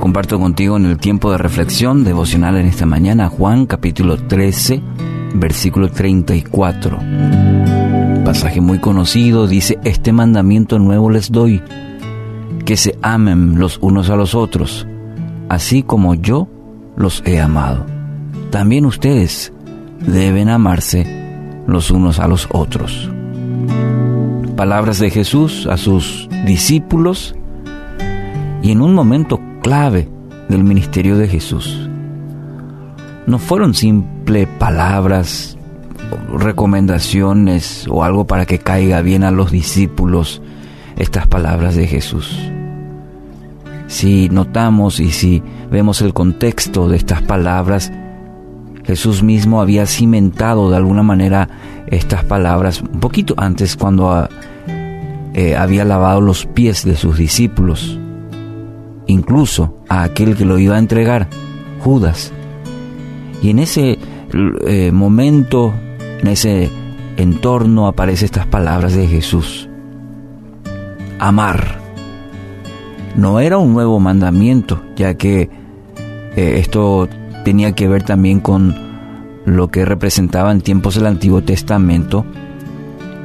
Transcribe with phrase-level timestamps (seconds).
[0.00, 4.82] Comparto contigo en el tiempo de reflexión devocional en esta mañana, Juan capítulo 13,
[5.34, 6.98] versículo 34.
[8.24, 11.62] Pasaje muy conocido, dice, este mandamiento nuevo les doy,
[12.64, 14.86] que se amen los unos a los otros,
[15.50, 16.48] así como yo
[16.96, 17.84] los he amado.
[18.50, 19.52] También ustedes
[20.00, 21.06] deben amarse
[21.66, 23.10] los unos a los otros.
[24.56, 27.34] Palabras de Jesús a sus discípulos
[28.62, 30.08] y en un momento clave
[30.48, 31.88] del ministerio de Jesús.
[33.26, 35.56] No fueron simples palabras,
[36.32, 40.42] recomendaciones o algo para que caiga bien a los discípulos
[40.96, 42.36] estas palabras de Jesús.
[43.86, 47.92] Si notamos y si vemos el contexto de estas palabras,
[48.84, 51.48] Jesús mismo había cimentado de alguna manera
[51.86, 54.28] estas palabras un poquito antes cuando
[55.34, 57.99] eh, había lavado los pies de sus discípulos
[59.10, 61.28] incluso a aquel que lo iba a entregar,
[61.80, 62.32] Judas.
[63.42, 63.98] Y en ese
[64.66, 65.72] eh, momento,
[66.20, 66.70] en ese
[67.16, 69.68] entorno, aparecen estas palabras de Jesús.
[71.18, 71.78] Amar.
[73.16, 75.50] No era un nuevo mandamiento, ya que
[76.36, 77.08] eh, esto
[77.44, 78.74] tenía que ver también con
[79.44, 82.24] lo que representaba en tiempos del Antiguo Testamento.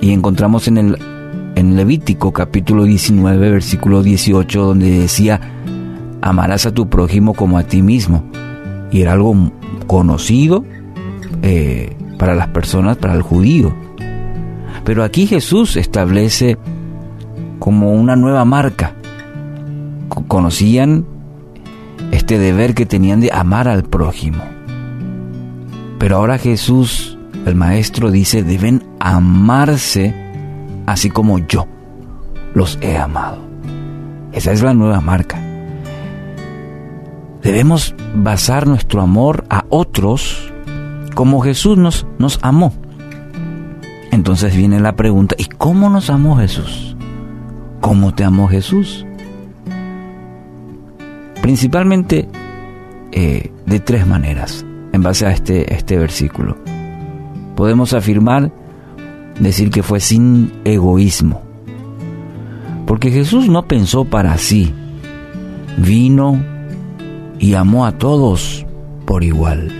[0.00, 1.17] Y encontramos en el
[1.58, 5.40] en Levítico capítulo 19, versículo 18, donde decía,
[6.22, 8.22] amarás a tu prójimo como a ti mismo.
[8.92, 9.34] Y era algo
[9.88, 10.64] conocido
[11.42, 13.74] eh, para las personas, para el judío.
[14.84, 16.56] Pero aquí Jesús establece
[17.58, 18.94] como una nueva marca.
[20.28, 21.06] Conocían
[22.12, 24.44] este deber que tenían de amar al prójimo.
[25.98, 30.27] Pero ahora Jesús, el Maestro, dice, deben amarse
[30.92, 31.66] así como yo
[32.54, 33.38] los he amado.
[34.32, 35.38] Esa es la nueva marca.
[37.42, 40.52] Debemos basar nuestro amor a otros
[41.14, 42.72] como Jesús nos, nos amó.
[44.10, 46.96] Entonces viene la pregunta, ¿y cómo nos amó Jesús?
[47.80, 49.04] ¿Cómo te amó Jesús?
[51.42, 52.28] Principalmente
[53.12, 56.56] eh, de tres maneras, en base a este, este versículo.
[57.56, 58.50] Podemos afirmar,
[59.40, 61.42] decir que fue sin egoísmo,
[62.86, 64.72] porque Jesús no pensó para sí,
[65.76, 66.42] vino
[67.38, 68.66] y amó a todos
[69.06, 69.70] por igual.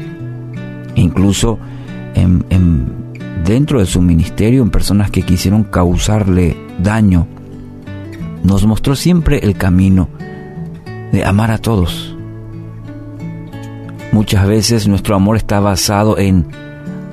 [0.95, 1.59] Incluso
[2.15, 2.45] en,
[3.45, 7.27] dentro de su ministerio, en personas que quisieron causarle daño,
[8.43, 10.09] nos mostró siempre el camino
[11.13, 12.17] de amar a todos.
[14.13, 16.47] Muchas veces nuestro amor está basado en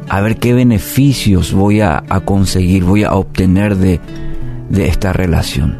[0.09, 3.99] a ver qué beneficios voy a, conseguir, voy a obtener de,
[4.69, 5.77] de esta relación.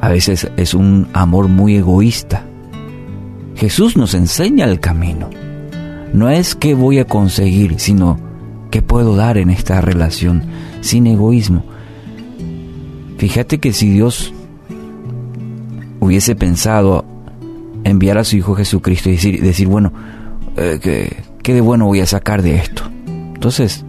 [0.00, 2.44] A veces es un amor muy egoísta.
[3.56, 5.30] Jesús nos enseña el camino.
[6.12, 8.18] No es qué voy a conseguir, sino
[8.70, 10.44] qué puedo dar en esta relación
[10.80, 11.64] sin egoísmo.
[13.16, 14.32] Fíjate que si Dios
[16.00, 17.04] hubiese pensado
[17.84, 19.92] enviar a su Hijo Jesucristo y decir, decir bueno,
[20.56, 21.10] eh,
[21.44, 22.82] ¿qué, de bueno voy a sacar de esto?
[23.06, 23.84] Entonces,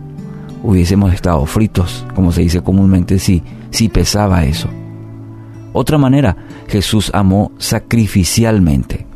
[0.62, 4.70] hubiésemos estado fritos, como se dice comúnmente, si, si pesaba eso.
[5.74, 9.08] Otra manera, Jesús amó sacrificialmente.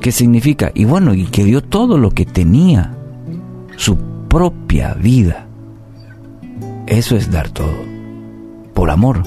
[0.00, 0.72] ¿Qué significa?
[0.74, 2.96] Y bueno, y que dio todo lo que tenía,
[3.76, 3.98] su
[4.28, 5.46] propia vida.
[6.86, 7.74] Eso es dar todo,
[8.72, 9.22] por amor.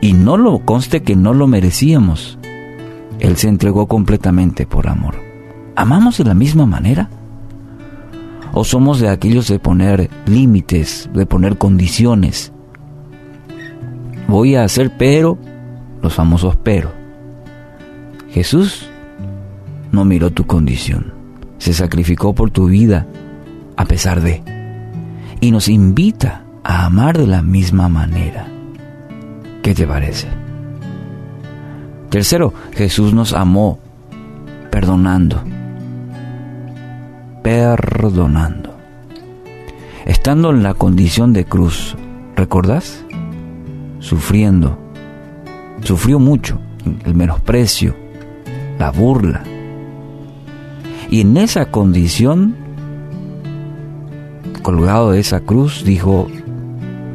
[0.00, 2.38] Y no lo conste que no lo merecíamos.
[3.24, 5.14] Él se entregó completamente por amor.
[5.76, 7.08] ¿Amamos de la misma manera?
[8.52, 12.52] ¿O somos de aquellos de poner límites, de poner condiciones?
[14.28, 15.38] voy a hacer pero,
[16.02, 16.92] los famosos pero.
[18.30, 18.90] Jesús
[19.90, 21.14] no miró tu condición,
[21.56, 23.06] se sacrificó por tu vida
[23.78, 24.42] a pesar de,
[25.40, 28.48] y nos invita a amar de la misma manera.
[29.62, 30.43] ¿Qué te parece?
[32.14, 33.80] Tercero, Jesús nos amó
[34.70, 35.42] perdonando.
[37.42, 38.72] Perdonando.
[40.06, 41.96] Estando en la condición de cruz,
[42.36, 43.04] ¿recordás?
[43.98, 44.78] sufriendo.
[45.82, 46.60] Sufrió mucho,
[47.04, 47.96] el menosprecio,
[48.78, 49.42] la burla,
[51.10, 52.54] Y en esa condición,
[54.62, 56.28] colgado de esa cruz, dijo,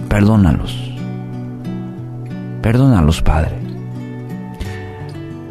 [0.10, 0.78] perdónalos,
[2.62, 3.59] perdónalos, Padre.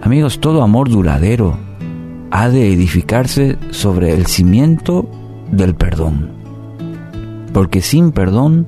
[0.08, 1.58] Amigos, todo amor duradero
[2.30, 5.06] ha de edificarse sobre el cimiento
[5.52, 6.30] del perdón,
[7.52, 8.66] porque sin perdón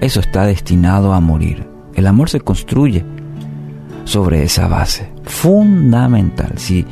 [0.00, 1.68] eso está destinado a morir.
[1.94, 3.04] El amor se construye
[4.02, 6.54] sobre esa base, fundamental.
[6.56, 6.84] Si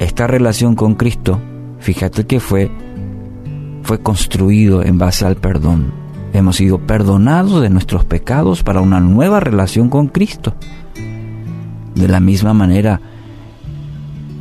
[0.00, 1.40] esta relación con Cristo,
[1.78, 2.72] fíjate que fue,
[3.84, 5.92] fue construido en base al perdón.
[6.32, 10.54] Hemos sido perdonados de nuestros pecados para una nueva relación con Cristo.
[11.98, 13.00] De la misma manera,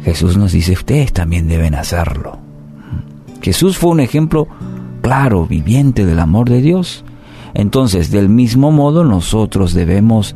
[0.03, 2.37] Jesús nos dice, ustedes también deben hacerlo.
[3.41, 4.47] Jesús fue un ejemplo
[5.01, 7.03] claro, viviente del amor de Dios.
[7.53, 10.35] Entonces, del mismo modo, nosotros debemos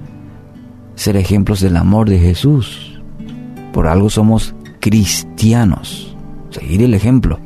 [0.96, 3.00] ser ejemplos del amor de Jesús.
[3.72, 6.16] Por algo somos cristianos.
[6.50, 7.40] Seguir el ejemplo.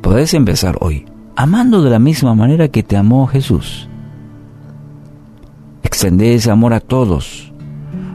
[0.00, 1.06] Podés empezar hoy
[1.40, 3.88] amando de la misma manera que te amó Jesús.
[5.82, 7.49] Extender ese amor a todos,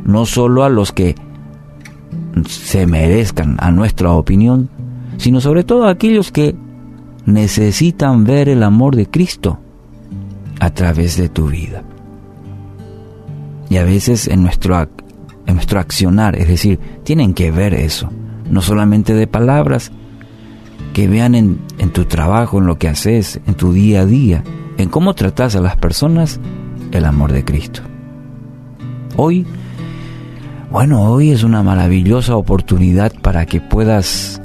[0.05, 1.15] no solo a los que
[2.47, 4.69] se merezcan a nuestra opinión,
[5.17, 6.55] sino sobre todo a aquellos que
[7.25, 9.59] necesitan ver el amor de Cristo
[10.59, 11.83] a través de tu vida.
[13.69, 14.75] Y a veces en nuestro
[15.47, 18.09] en nuestro accionar, es decir, tienen que ver eso,
[18.49, 19.91] no solamente de palabras,
[20.93, 24.43] que vean en, en, tu trabajo, en lo que haces, en tu día a día,
[24.77, 26.39] en cómo tratas a las personas,
[26.91, 27.81] el amor de Cristo.
[29.17, 29.45] Hoy,
[30.71, 34.41] bueno, hoy es una maravillosa oportunidad para que puedas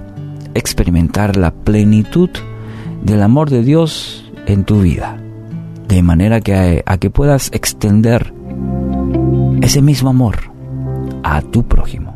[0.55, 2.31] experimentar la plenitud
[3.03, 5.19] del amor de Dios en tu vida,
[5.89, 8.33] de manera que a que puedas extender
[9.63, 10.37] ese mismo amor
[11.23, 12.10] a tu prójimo.